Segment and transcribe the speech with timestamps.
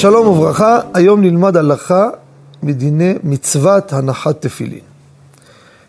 [0.00, 2.08] שלום וברכה, היום נלמד הלכה
[2.62, 4.80] מדיני מצוות הנחת תפילין.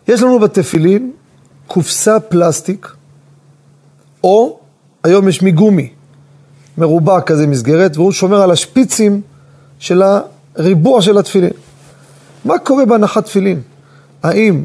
[0.08, 1.12] יש לנו בתפילין
[1.66, 2.88] קופסה פלסטיק,
[4.24, 4.58] או
[5.04, 5.90] היום יש מגומי,
[6.78, 9.20] מרובע כזה מסגרת, והוא שומר על השפיצים
[9.78, 10.02] של
[10.56, 11.52] הריבוע של התפילין.
[12.44, 13.60] מה קורה בהנחת תפילין?
[14.22, 14.64] האם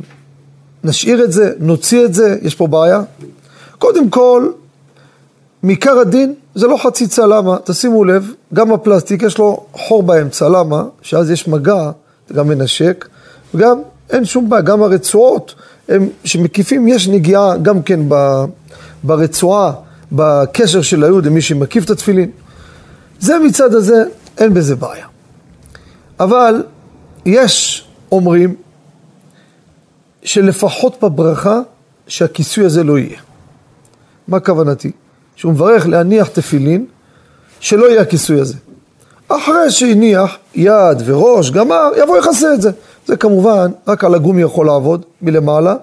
[0.84, 3.02] נשאיר את זה, נוציא את זה, יש פה בעיה?
[3.78, 4.50] קודם כל,
[5.68, 7.58] מעיקר הדין זה לא חציצה, למה?
[7.64, 10.84] תשימו לב, גם הפלסטיק יש לו חור באמצע, למה?
[11.02, 11.92] שאז יש מגע,
[12.28, 13.08] זה גם מנשק,
[13.54, 15.56] וגם אין שום בעיה, גם הרצועות
[15.90, 18.46] הם, שמקיפים, יש נגיעה גם כן ב,
[19.04, 19.74] ברצועה,
[20.12, 22.32] בקשר של היוד למי שמקיף את התפילין.
[23.20, 24.04] זה מצד הזה,
[24.38, 25.06] אין בזה בעיה.
[26.20, 26.64] אבל
[27.26, 28.56] יש אומרים
[30.24, 31.60] שלפחות בברכה
[32.08, 33.20] שהכיסוי הזה לא יהיה.
[34.28, 34.92] מה כוונתי?
[35.38, 36.86] שהוא מברך להניח תפילין,
[37.60, 38.56] שלא יהיה הכיסוי הזה.
[39.28, 42.72] אחרי שהניח יד וראש, גמר, יבוא יכסה את זה.
[43.06, 45.76] זה כמובן, רק על הגומי יכול לעבוד מלמעלה,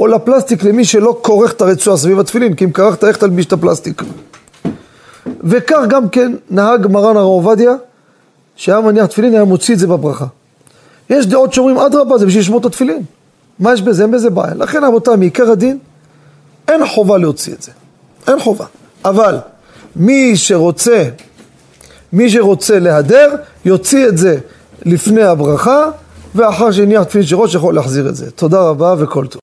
[0.00, 3.52] או לפלסטיק למי שלא כורך את הרצועה סביב התפילין, כי אם כרכת, איך תלביש את
[3.52, 4.02] הפלסטיק?
[5.44, 7.72] וכך גם כן נהג מרן הרב עובדיה,
[8.56, 10.26] שהיה מניח תפילין, היה מוציא את זה בברכה.
[11.10, 13.02] יש דעות שאומרים, אדרבה, זה בשביל לשמור את התפילין.
[13.58, 14.02] מה יש בזה?
[14.02, 14.54] אין בזה בעיה.
[14.54, 15.78] לכן רבותיי, מעיקר הדין,
[16.68, 17.72] אין חובה להוציא את זה.
[18.28, 18.64] אין חובה.
[19.04, 19.38] אבל
[19.96, 21.04] מי שרוצה,
[22.12, 24.38] מי שרוצה להדר, יוציא את זה
[24.84, 25.84] לפני הברכה,
[26.34, 28.30] ואחר שהניח תפילין של ראש יכול להחזיר את זה.
[28.30, 29.40] תודה רבה וכל טוב.